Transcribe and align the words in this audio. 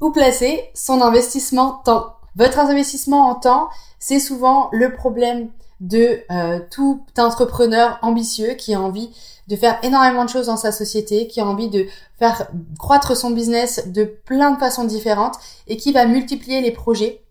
Où 0.00 0.10
placer 0.10 0.70
son 0.74 1.00
investissement 1.00 1.80
temps? 1.84 2.14
Votre 2.36 2.60
investissement 2.60 3.28
en 3.28 3.34
temps, 3.34 3.68
c'est 3.98 4.20
souvent 4.20 4.68
le 4.72 4.94
problème 4.94 5.48
de 5.80 6.20
euh, 6.30 6.60
tout 6.70 7.04
entrepreneur 7.16 7.98
ambitieux 8.02 8.54
qui 8.54 8.74
a 8.74 8.80
envie 8.80 9.10
de 9.48 9.56
faire 9.56 9.78
énormément 9.82 10.24
de 10.24 10.30
choses 10.30 10.46
dans 10.46 10.56
sa 10.56 10.72
société, 10.72 11.26
qui 11.26 11.40
a 11.40 11.46
envie 11.46 11.68
de 11.68 11.86
faire 12.18 12.48
croître 12.78 13.16
son 13.16 13.30
business 13.30 13.88
de 13.88 14.04
plein 14.04 14.52
de 14.52 14.58
façons 14.58 14.84
différentes 14.84 15.36
et 15.66 15.76
qui 15.76 15.92
va 15.92 16.06
multiplier 16.06 16.60
les 16.60 16.70
projets 16.70 17.22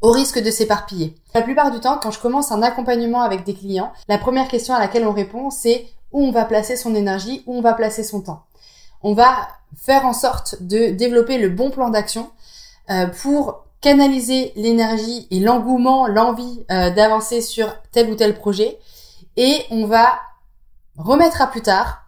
au 0.00 0.10
risque 0.10 0.42
de 0.42 0.50
s'éparpiller. 0.50 1.14
La 1.34 1.42
plupart 1.42 1.70
du 1.70 1.78
temps, 1.78 1.98
quand 2.02 2.10
je 2.10 2.20
commence 2.20 2.50
un 2.50 2.62
accompagnement 2.62 3.20
avec 3.20 3.44
des 3.44 3.54
clients, 3.54 3.92
la 4.08 4.18
première 4.18 4.48
question 4.48 4.74
à 4.74 4.80
laquelle 4.80 5.06
on 5.06 5.12
répond, 5.12 5.50
c'est 5.50 5.86
où 6.12 6.24
on 6.24 6.32
va 6.32 6.44
placer 6.44 6.76
son 6.76 6.94
énergie, 6.94 7.42
où 7.46 7.54
on 7.56 7.60
va 7.60 7.74
placer 7.74 8.02
son 8.02 8.22
temps. 8.22 8.42
On 9.02 9.14
va 9.14 9.48
faire 9.76 10.04
en 10.04 10.12
sorte 10.12 10.62
de 10.62 10.90
développer 10.90 11.38
le 11.38 11.48
bon 11.48 11.70
plan 11.70 11.90
d'action 11.90 12.30
euh, 12.90 13.06
pour 13.06 13.64
canaliser 13.80 14.52
l'énergie 14.56 15.26
et 15.30 15.40
l'engouement, 15.40 16.06
l'envie 16.06 16.64
euh, 16.70 16.90
d'avancer 16.90 17.40
sur 17.40 17.74
tel 17.92 18.10
ou 18.10 18.14
tel 18.14 18.34
projet. 18.34 18.78
Et 19.36 19.64
on 19.70 19.86
va 19.86 20.20
remettre 20.96 21.40
à 21.40 21.46
plus 21.46 21.62
tard 21.62 22.02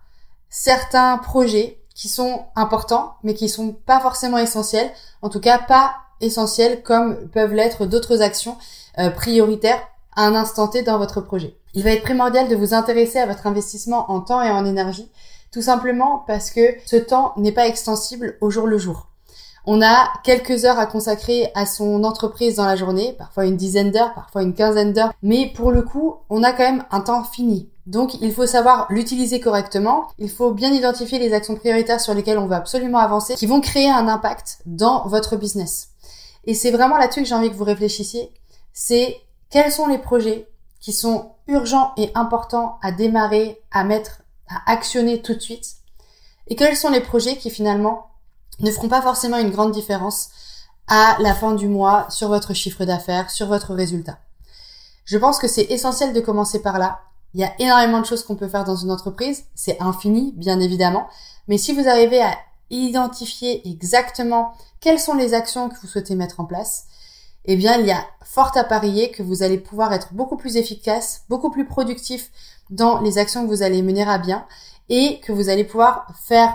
certains 0.50 1.16
projets 1.18 1.78
qui 1.94 2.08
sont 2.08 2.44
importants, 2.56 3.14
mais 3.22 3.34
qui 3.34 3.48
sont 3.48 3.72
pas 3.72 4.00
forcément 4.00 4.38
essentiels. 4.38 4.90
En 5.22 5.30
tout 5.30 5.40
cas, 5.40 5.58
pas 5.58 5.96
essentiels 6.20 6.82
comme 6.82 7.28
peuvent 7.28 7.54
l'être 7.54 7.86
d'autres 7.86 8.22
actions 8.22 8.56
euh, 8.98 9.10
prioritaires 9.10 9.80
à 10.14 10.26
un 10.26 10.34
instant 10.34 10.68
T 10.68 10.82
dans 10.82 10.98
votre 10.98 11.20
projet. 11.20 11.56
Il 11.74 11.84
va 11.84 11.90
être 11.90 12.02
primordial 12.02 12.48
de 12.48 12.56
vous 12.56 12.74
intéresser 12.74 13.18
à 13.18 13.26
votre 13.26 13.46
investissement 13.46 14.10
en 14.10 14.20
temps 14.20 14.42
et 14.42 14.50
en 14.50 14.66
énergie 14.66 15.10
tout 15.52 15.62
simplement 15.62 16.24
parce 16.26 16.50
que 16.50 16.74
ce 16.86 16.96
temps 16.96 17.34
n'est 17.36 17.52
pas 17.52 17.68
extensible 17.68 18.36
au 18.40 18.50
jour 18.50 18.66
le 18.66 18.78
jour. 18.78 19.08
On 19.64 19.80
a 19.80 20.08
quelques 20.24 20.64
heures 20.64 20.78
à 20.78 20.86
consacrer 20.86 21.52
à 21.54 21.66
son 21.66 22.02
entreprise 22.02 22.56
dans 22.56 22.66
la 22.66 22.74
journée, 22.74 23.14
parfois 23.16 23.46
une 23.46 23.56
dizaine 23.56 23.92
d'heures, 23.92 24.12
parfois 24.12 24.42
une 24.42 24.54
quinzaine 24.54 24.92
d'heures, 24.92 25.12
mais 25.22 25.52
pour 25.54 25.70
le 25.70 25.82
coup, 25.82 26.16
on 26.30 26.42
a 26.42 26.52
quand 26.52 26.64
même 26.64 26.84
un 26.90 27.00
temps 27.00 27.22
fini. 27.22 27.68
Donc 27.86 28.14
il 28.20 28.32
faut 28.32 28.46
savoir 28.46 28.86
l'utiliser 28.90 29.38
correctement, 29.38 30.08
il 30.18 30.30
faut 30.30 30.52
bien 30.52 30.72
identifier 30.72 31.20
les 31.20 31.32
actions 31.32 31.54
prioritaires 31.54 32.00
sur 32.00 32.14
lesquelles 32.14 32.38
on 32.38 32.46
veut 32.46 32.56
absolument 32.56 32.98
avancer, 32.98 33.34
qui 33.34 33.46
vont 33.46 33.60
créer 33.60 33.88
un 33.88 34.08
impact 34.08 34.58
dans 34.66 35.06
votre 35.06 35.36
business. 35.36 35.90
Et 36.44 36.54
c'est 36.54 36.72
vraiment 36.72 36.96
là-dessus 36.96 37.22
que 37.22 37.28
j'ai 37.28 37.34
envie 37.34 37.50
que 37.50 37.54
vous 37.56 37.64
réfléchissiez, 37.64 38.32
c'est 38.72 39.16
quels 39.50 39.70
sont 39.70 39.86
les 39.86 39.98
projets 39.98 40.48
qui 40.80 40.92
sont 40.92 41.32
urgents 41.46 41.92
et 41.96 42.10
importants 42.16 42.78
à 42.82 42.90
démarrer, 42.90 43.60
à 43.70 43.84
mettre 43.84 44.21
actionner 44.66 45.22
tout 45.22 45.34
de 45.34 45.40
suite 45.40 45.76
et 46.48 46.56
quels 46.56 46.76
sont 46.76 46.90
les 46.90 47.00
projets 47.00 47.36
qui 47.36 47.50
finalement 47.50 48.10
ne 48.60 48.70
feront 48.70 48.88
pas 48.88 49.02
forcément 49.02 49.38
une 49.38 49.50
grande 49.50 49.72
différence 49.72 50.28
à 50.88 51.16
la 51.20 51.34
fin 51.34 51.54
du 51.54 51.68
mois 51.68 52.06
sur 52.10 52.28
votre 52.28 52.54
chiffre 52.54 52.84
d'affaires, 52.84 53.30
sur 53.30 53.46
votre 53.46 53.74
résultat? 53.74 54.18
Je 55.04 55.18
pense 55.18 55.38
que 55.38 55.48
c'est 55.48 55.70
essentiel 55.70 56.12
de 56.12 56.20
commencer 56.20 56.62
par 56.62 56.78
là. 56.78 57.00
Il 57.34 57.40
y 57.40 57.44
a 57.44 57.54
énormément 57.58 58.00
de 58.00 58.06
choses 58.06 58.24
qu'on 58.24 58.36
peut 58.36 58.48
faire 58.48 58.64
dans 58.64 58.76
une 58.76 58.90
entreprise, 58.90 59.44
c'est 59.54 59.80
infini 59.80 60.32
bien 60.36 60.60
évidemment, 60.60 61.08
mais 61.48 61.58
si 61.58 61.72
vous 61.72 61.88
arrivez 61.88 62.22
à 62.22 62.36
identifier 62.70 63.66
exactement 63.68 64.52
quelles 64.80 65.00
sont 65.00 65.14
les 65.14 65.34
actions 65.34 65.68
que 65.68 65.78
vous 65.80 65.88
souhaitez 65.88 66.14
mettre 66.14 66.40
en 66.40 66.44
place, 66.44 66.84
eh 67.44 67.56
bien 67.56 67.78
il 67.78 67.86
y 67.86 67.92
a 67.92 68.04
fort 68.24 68.52
à 68.56 68.64
parier 68.64 69.10
que 69.10 69.22
vous 69.22 69.42
allez 69.42 69.58
pouvoir 69.58 69.92
être 69.92 70.14
beaucoup 70.14 70.36
plus 70.36 70.56
efficace, 70.56 71.22
beaucoup 71.28 71.50
plus 71.50 71.66
productif 71.66 72.30
dans 72.70 73.00
les 73.00 73.18
actions 73.18 73.44
que 73.44 73.48
vous 73.48 73.62
allez 73.62 73.82
mener 73.82 74.02
à 74.02 74.18
bien 74.18 74.46
et 74.88 75.20
que 75.20 75.32
vous 75.32 75.48
allez 75.48 75.64
pouvoir 75.64 76.06
faire 76.24 76.54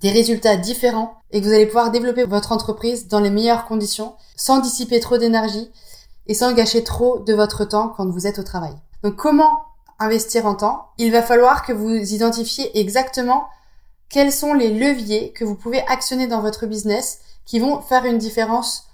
des 0.00 0.10
résultats 0.10 0.56
différents 0.56 1.14
et 1.30 1.40
que 1.40 1.46
vous 1.46 1.52
allez 1.52 1.66
pouvoir 1.66 1.90
développer 1.90 2.24
votre 2.24 2.52
entreprise 2.52 3.08
dans 3.08 3.20
les 3.20 3.30
meilleures 3.30 3.66
conditions 3.66 4.14
sans 4.36 4.60
dissiper 4.60 5.00
trop 5.00 5.18
d'énergie 5.18 5.70
et 6.26 6.34
sans 6.34 6.52
gâcher 6.52 6.84
trop 6.84 7.18
de 7.20 7.34
votre 7.34 7.64
temps 7.64 7.88
quand 7.88 8.08
vous 8.08 8.26
êtes 8.26 8.38
au 8.38 8.42
travail. 8.42 8.74
Donc 9.02 9.16
comment 9.16 9.64
investir 9.98 10.46
en 10.46 10.54
temps? 10.54 10.88
Il 10.98 11.10
va 11.10 11.22
falloir 11.22 11.64
que 11.64 11.72
vous 11.72 11.94
identifiez 11.94 12.78
exactement 12.78 13.48
quels 14.08 14.32
sont 14.32 14.54
les 14.54 14.70
leviers 14.70 15.32
que 15.32 15.44
vous 15.44 15.54
pouvez 15.54 15.84
actionner 15.86 16.26
dans 16.26 16.40
votre 16.40 16.66
business 16.66 17.18
qui 17.44 17.58
vont 17.58 17.80
faire 17.80 18.04
une 18.04 18.18
différence 18.18 18.87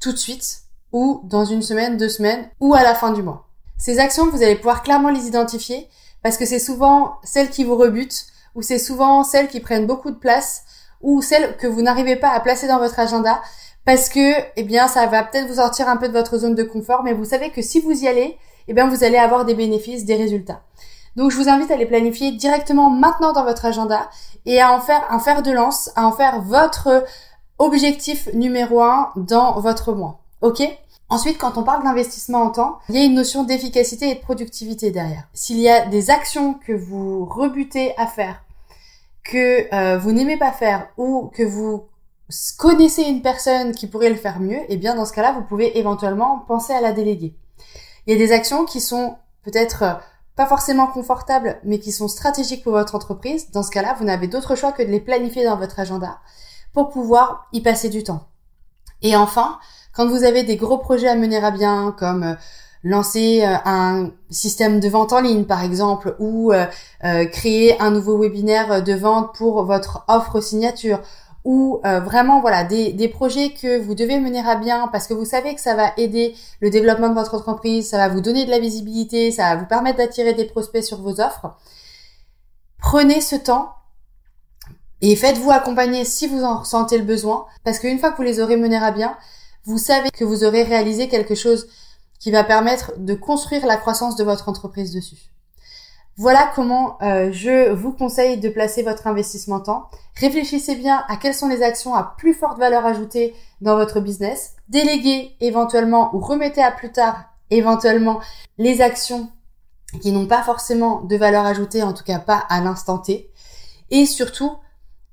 tout 0.00 0.12
de 0.12 0.16
suite 0.16 0.62
ou 0.92 1.20
dans 1.24 1.44
une 1.44 1.62
semaine, 1.62 1.96
deux 1.96 2.08
semaines 2.08 2.48
ou 2.60 2.74
à 2.74 2.82
la 2.82 2.94
fin 2.94 3.12
du 3.12 3.22
mois. 3.22 3.46
Ces 3.76 3.98
actions, 3.98 4.30
vous 4.30 4.42
allez 4.42 4.56
pouvoir 4.56 4.82
clairement 4.82 5.10
les 5.10 5.26
identifier 5.26 5.88
parce 6.22 6.36
que 6.36 6.46
c'est 6.46 6.58
souvent 6.58 7.16
celles 7.22 7.50
qui 7.50 7.64
vous 7.64 7.76
rebutent 7.76 8.26
ou 8.54 8.62
c'est 8.62 8.78
souvent 8.78 9.22
celles 9.22 9.48
qui 9.48 9.60
prennent 9.60 9.86
beaucoup 9.86 10.10
de 10.10 10.16
place 10.16 10.64
ou 11.00 11.22
celles 11.22 11.56
que 11.56 11.66
vous 11.66 11.82
n'arrivez 11.82 12.16
pas 12.16 12.30
à 12.30 12.40
placer 12.40 12.66
dans 12.66 12.78
votre 12.78 12.98
agenda 12.98 13.40
parce 13.84 14.08
que, 14.08 14.34
eh 14.56 14.64
bien, 14.64 14.86
ça 14.86 15.06
va 15.06 15.22
peut-être 15.22 15.46
vous 15.46 15.54
sortir 15.54 15.88
un 15.88 15.96
peu 15.96 16.08
de 16.08 16.12
votre 16.12 16.36
zone 16.36 16.54
de 16.54 16.62
confort, 16.62 17.02
mais 17.04 17.14
vous 17.14 17.24
savez 17.24 17.50
que 17.50 17.62
si 17.62 17.80
vous 17.80 18.04
y 18.04 18.06
allez, 18.06 18.36
eh 18.66 18.74
bien, 18.74 18.86
vous 18.86 19.02
allez 19.02 19.16
avoir 19.16 19.46
des 19.46 19.54
bénéfices, 19.54 20.04
des 20.04 20.16
résultats. 20.16 20.60
Donc, 21.16 21.30
je 21.30 21.36
vous 21.38 21.48
invite 21.48 21.70
à 21.70 21.76
les 21.76 21.86
planifier 21.86 22.32
directement 22.32 22.90
maintenant 22.90 23.32
dans 23.32 23.44
votre 23.44 23.64
agenda 23.64 24.10
et 24.44 24.60
à 24.60 24.72
en 24.72 24.80
faire 24.80 25.06
un 25.10 25.18
fer 25.18 25.42
de 25.42 25.52
lance, 25.52 25.90
à 25.96 26.06
en 26.06 26.12
faire 26.12 26.42
votre 26.42 27.02
objectif 27.58 28.28
numéro 28.34 28.82
un 28.82 29.12
dans 29.16 29.60
votre 29.60 29.92
mois. 29.92 30.20
Ok? 30.40 30.62
Ensuite, 31.10 31.38
quand 31.38 31.56
on 31.56 31.62
parle 31.62 31.84
d'investissement 31.84 32.42
en 32.42 32.50
temps, 32.50 32.78
il 32.88 32.96
y 32.96 32.98
a 32.98 33.04
une 33.04 33.14
notion 33.14 33.42
d'efficacité 33.42 34.10
et 34.10 34.14
de 34.14 34.20
productivité 34.20 34.90
derrière. 34.90 35.28
S'il 35.32 35.58
y 35.58 35.68
a 35.68 35.86
des 35.86 36.10
actions 36.10 36.54
que 36.54 36.72
vous 36.72 37.24
rebutez 37.24 37.96
à 37.96 38.06
faire, 38.06 38.44
que 39.24 39.74
euh, 39.74 39.98
vous 39.98 40.12
n'aimez 40.12 40.36
pas 40.36 40.52
faire 40.52 40.88
ou 40.98 41.30
que 41.34 41.42
vous 41.42 41.84
connaissez 42.58 43.02
une 43.04 43.22
personne 43.22 43.72
qui 43.72 43.86
pourrait 43.86 44.10
le 44.10 44.16
faire 44.16 44.38
mieux, 44.38 44.60
eh 44.68 44.76
bien 44.76 44.94
dans 44.94 45.06
ce 45.06 45.14
cas-là, 45.14 45.32
vous 45.32 45.42
pouvez 45.42 45.78
éventuellement 45.78 46.44
penser 46.46 46.74
à 46.74 46.82
la 46.82 46.92
déléguer. 46.92 47.34
Il 48.06 48.12
y 48.12 48.14
a 48.14 48.18
des 48.18 48.32
actions 48.32 48.66
qui 48.66 48.80
sont 48.82 49.16
peut-être 49.44 49.82
euh, 49.82 49.94
pas 50.36 50.46
forcément 50.46 50.86
confortables, 50.86 51.58
mais 51.64 51.78
qui 51.78 51.90
sont 51.90 52.06
stratégiques 52.06 52.62
pour 52.62 52.72
votre 52.72 52.94
entreprise. 52.94 53.50
Dans 53.50 53.62
ce 53.62 53.70
cas-là, 53.70 53.96
vous 53.98 54.04
n'avez 54.04 54.28
d'autre 54.28 54.56
choix 54.56 54.72
que 54.72 54.82
de 54.82 54.88
les 54.88 55.00
planifier 55.00 55.44
dans 55.44 55.56
votre 55.56 55.80
agenda 55.80 56.18
pour 56.78 56.90
pouvoir 56.90 57.48
y 57.52 57.60
passer 57.60 57.88
du 57.88 58.04
temps. 58.04 58.20
Et 59.02 59.16
enfin, 59.16 59.58
quand 59.92 60.06
vous 60.06 60.22
avez 60.22 60.44
des 60.44 60.54
gros 60.54 60.78
projets 60.78 61.08
à 61.08 61.16
mener 61.16 61.38
à 61.38 61.50
bien, 61.50 61.92
comme 61.98 62.22
euh, 62.22 62.34
lancer 62.84 63.42
euh, 63.42 63.56
un 63.64 64.12
système 64.30 64.78
de 64.78 64.88
vente 64.88 65.12
en 65.12 65.20
ligne 65.20 65.44
par 65.44 65.64
exemple, 65.64 66.14
ou 66.20 66.52
euh, 66.52 66.66
créer 67.32 67.80
un 67.80 67.90
nouveau 67.90 68.16
webinaire 68.16 68.80
de 68.84 68.92
vente 68.92 69.34
pour 69.34 69.64
votre 69.64 70.04
offre 70.06 70.40
signature, 70.40 71.00
ou 71.44 71.80
vraiment 71.82 72.40
voilà 72.40 72.62
des, 72.62 72.92
des 72.92 73.08
projets 73.08 73.50
que 73.50 73.80
vous 73.80 73.94
devez 73.94 74.20
mener 74.20 74.40
à 74.46 74.54
bien 74.54 74.88
parce 74.92 75.06
que 75.06 75.14
vous 75.14 75.24
savez 75.24 75.54
que 75.54 75.60
ça 75.60 75.74
va 75.74 75.92
aider 75.96 76.34
le 76.60 76.68
développement 76.68 77.08
de 77.08 77.14
votre 77.14 77.34
entreprise, 77.34 77.88
ça 77.88 77.96
va 77.96 78.08
vous 78.08 78.20
donner 78.20 78.44
de 78.44 78.50
la 78.50 78.58
visibilité, 78.58 79.30
ça 79.30 79.54
va 79.54 79.56
vous 79.56 79.66
permettre 79.66 79.96
d'attirer 79.98 80.34
des 80.34 80.44
prospects 80.44 80.84
sur 80.84 81.00
vos 81.00 81.20
offres. 81.20 81.56
Prenez 82.78 83.20
ce 83.20 83.36
temps 83.36 83.77
et 85.00 85.14
faites-vous 85.16 85.50
accompagner 85.50 86.04
si 86.04 86.26
vous 86.26 86.42
en 86.42 86.60
ressentez 86.60 86.98
le 86.98 87.04
besoin, 87.04 87.46
parce 87.64 87.78
qu'une 87.78 87.98
fois 87.98 88.10
que 88.10 88.16
vous 88.16 88.22
les 88.22 88.40
aurez 88.40 88.56
menés 88.56 88.76
à 88.76 88.90
bien, 88.90 89.16
vous 89.64 89.78
savez 89.78 90.10
que 90.10 90.24
vous 90.24 90.44
aurez 90.44 90.62
réalisé 90.62 91.08
quelque 91.08 91.34
chose 91.34 91.68
qui 92.18 92.30
va 92.30 92.42
permettre 92.42 92.92
de 92.98 93.14
construire 93.14 93.66
la 93.66 93.76
croissance 93.76 94.16
de 94.16 94.24
votre 94.24 94.48
entreprise 94.48 94.92
dessus. 94.92 95.32
Voilà 96.16 96.50
comment 96.52 96.98
euh, 97.00 97.30
je 97.30 97.70
vous 97.70 97.92
conseille 97.92 98.38
de 98.38 98.48
placer 98.48 98.82
votre 98.82 99.06
investissement 99.06 99.60
temps. 99.60 99.88
Réfléchissez 100.16 100.74
bien 100.74 101.04
à 101.08 101.16
quelles 101.16 101.34
sont 101.34 101.46
les 101.46 101.62
actions 101.62 101.94
à 101.94 102.16
plus 102.18 102.34
forte 102.34 102.58
valeur 102.58 102.84
ajoutée 102.84 103.36
dans 103.60 103.76
votre 103.76 104.00
business. 104.00 104.56
Déléguez 104.68 105.36
éventuellement 105.40 106.10
ou 106.14 106.18
remettez 106.18 106.60
à 106.60 106.72
plus 106.72 106.90
tard 106.90 107.26
éventuellement 107.50 108.18
les 108.58 108.80
actions 108.80 109.30
qui 110.02 110.10
n'ont 110.10 110.26
pas 110.26 110.42
forcément 110.42 111.02
de 111.02 111.16
valeur 111.16 111.46
ajoutée, 111.46 111.84
en 111.84 111.92
tout 111.92 112.04
cas 112.04 112.18
pas 112.18 112.44
à 112.48 112.60
l'instant 112.60 112.98
T. 112.98 113.30
Et 113.90 114.04
surtout, 114.04 114.50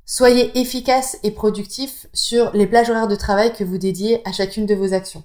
Soyez 0.08 0.56
efficace 0.60 1.18
et 1.24 1.32
productif 1.32 2.06
sur 2.14 2.52
les 2.54 2.68
plages 2.68 2.92
horaires 2.92 3.08
de 3.08 3.16
travail 3.16 3.54
que 3.54 3.64
vous 3.64 3.80
dédiez 3.80 4.22
à 4.28 4.32
chacune 4.32 4.68
de 4.68 4.76
vos 4.76 4.94
actions. 4.94 5.24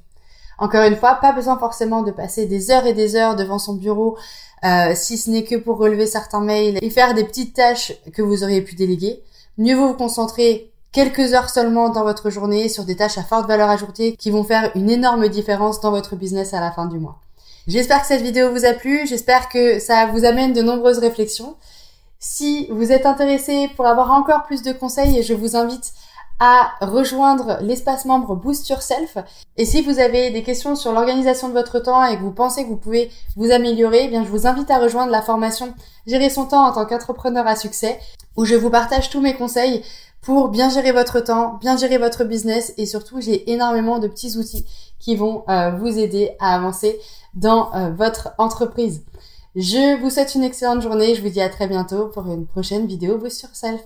Encore 0.58 0.84
une 0.84 0.96
fois, 0.96 1.16
pas 1.16 1.32
besoin 1.32 1.58
forcément 1.58 2.02
de 2.02 2.10
passer 2.10 2.46
des 2.46 2.70
heures 2.70 2.86
et 2.86 2.94
des 2.94 3.14
heures 3.14 3.36
devant 3.36 3.58
son 3.58 3.74
bureau, 3.74 4.16
euh, 4.64 4.92
si 4.94 5.18
ce 5.18 5.28
n'est 5.28 5.44
que 5.44 5.56
pour 5.56 5.76
relever 5.76 6.06
certains 6.06 6.40
mails 6.40 6.78
et 6.80 6.90
faire 6.90 7.12
des 7.12 7.24
petites 7.24 7.54
tâches 7.54 7.92
que 8.14 8.22
vous 8.22 8.42
auriez 8.42 8.62
pu 8.62 8.74
déléguer. 8.74 9.22
Mieux 9.58 9.76
vaut 9.76 9.88
vous 9.88 9.94
concentrer 9.94 10.70
quelques 10.92 11.34
heures 11.34 11.50
seulement 11.50 11.90
dans 11.90 12.02
votre 12.02 12.30
journée 12.30 12.70
sur 12.70 12.84
des 12.84 12.96
tâches 12.96 13.18
à 13.18 13.22
forte 13.22 13.46
valeur 13.46 13.68
ajoutée 13.68 14.16
qui 14.16 14.30
vont 14.30 14.44
faire 14.44 14.70
une 14.74 14.88
énorme 14.88 15.28
différence 15.28 15.80
dans 15.80 15.90
votre 15.90 16.16
business 16.16 16.54
à 16.54 16.60
la 16.60 16.72
fin 16.72 16.86
du 16.86 16.98
mois. 16.98 17.20
J'espère 17.66 18.00
que 18.00 18.06
cette 18.06 18.22
vidéo 18.22 18.50
vous 18.50 18.64
a 18.64 18.72
plu, 18.72 19.06
j'espère 19.06 19.50
que 19.50 19.78
ça 19.78 20.06
vous 20.06 20.24
amène 20.24 20.54
de 20.54 20.62
nombreuses 20.62 20.98
réflexions. 20.98 21.56
Si 22.22 22.66
vous 22.70 22.92
êtes 22.92 23.06
intéressé 23.06 23.70
pour 23.76 23.86
avoir 23.86 24.10
encore 24.10 24.42
plus 24.42 24.62
de 24.62 24.72
conseils, 24.72 25.22
je 25.22 25.32
vous 25.32 25.56
invite 25.56 25.94
à 26.38 26.72
rejoindre 26.82 27.56
l'espace 27.62 28.04
membre 28.04 28.36
Boost 28.36 28.68
Yourself. 28.68 29.16
Et 29.56 29.64
si 29.64 29.80
vous 29.80 29.98
avez 29.98 30.30
des 30.30 30.42
questions 30.42 30.76
sur 30.76 30.92
l'organisation 30.92 31.48
de 31.48 31.54
votre 31.54 31.78
temps 31.78 32.04
et 32.04 32.18
que 32.18 32.20
vous 32.20 32.30
pensez 32.30 32.64
que 32.64 32.68
vous 32.68 32.76
pouvez 32.76 33.10
vous 33.36 33.50
améliorer, 33.50 34.04
eh 34.04 34.08
bien 34.08 34.22
je 34.22 34.28
vous 34.28 34.46
invite 34.46 34.70
à 34.70 34.78
rejoindre 34.78 35.10
la 35.10 35.22
formation 35.22 35.72
Gérer 36.06 36.28
son 36.28 36.44
temps 36.44 36.66
en 36.66 36.72
tant 36.72 36.84
qu'entrepreneur 36.84 37.46
à 37.46 37.56
succès, 37.56 37.98
où 38.36 38.44
je 38.44 38.54
vous 38.54 38.70
partage 38.70 39.08
tous 39.08 39.22
mes 39.22 39.34
conseils 39.34 39.82
pour 40.20 40.48
bien 40.48 40.68
gérer 40.68 40.92
votre 40.92 41.20
temps, 41.20 41.58
bien 41.60 41.78
gérer 41.78 41.96
votre 41.96 42.24
business 42.24 42.74
et 42.76 42.84
surtout 42.84 43.22
j'ai 43.22 43.50
énormément 43.50 43.98
de 43.98 44.08
petits 44.08 44.36
outils 44.36 44.66
qui 44.98 45.16
vont 45.16 45.44
euh, 45.48 45.70
vous 45.70 45.98
aider 45.98 46.32
à 46.38 46.54
avancer 46.54 47.00
dans 47.32 47.74
euh, 47.74 47.90
votre 47.90 48.30
entreprise. 48.36 49.02
Je 49.56 50.00
vous 50.00 50.10
souhaite 50.10 50.36
une 50.36 50.44
excellente 50.44 50.80
journée, 50.80 51.16
je 51.16 51.22
vous 51.22 51.28
dis 51.28 51.40
à 51.40 51.48
très 51.48 51.66
bientôt 51.66 52.06
pour 52.06 52.24
une 52.30 52.46
prochaine 52.46 52.86
vidéo 52.86 53.18
Boost 53.18 53.42
Yourself. 53.42 53.80